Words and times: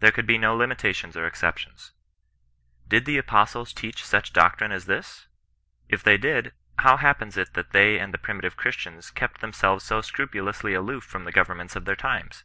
There 0.00 0.12
could 0.12 0.26
be 0.26 0.36
no 0.36 0.54
limitations 0.54 1.16
or 1.16 1.26
exceptions. 1.26 1.92
Did 2.86 3.06
the 3.06 3.16
apostles 3.16 3.72
teach 3.72 4.04
such 4.04 4.34
doctrine 4.34 4.70
as 4.70 4.84
CHBISTIAN 4.84 4.88
NON 4.88 4.98
BESISTANCE. 4.98 5.28
65 5.88 5.88
this? 5.88 5.98
If 6.00 6.04
they 6.04 6.18
did, 6.18 6.52
how 6.80 6.96
happens 6.98 7.38
it 7.38 7.54
that 7.54 7.70
they 7.70 7.98
and 7.98 8.12
the 8.12 8.18
primitive 8.18 8.58
Chnstians 8.58 9.14
kept 9.14 9.40
themselves 9.40 9.82
so 9.82 10.02
scrupulously 10.02 10.74
aloof 10.74 11.04
from 11.04 11.24
the 11.24 11.32
governments 11.32 11.74
of 11.74 11.86
their 11.86 11.96
times 11.96 12.44